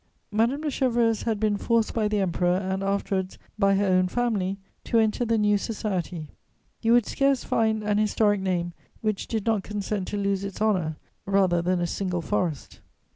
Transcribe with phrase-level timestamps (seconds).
[0.31, 4.57] Madame de Chevreuse had been forced by the Emperor and, afterwards, by her own family
[4.83, 6.27] to enter the new society.
[6.81, 10.97] You would scarce find an historic name which did not consent to lose its honour
[11.27, 12.79] rather than a single forest.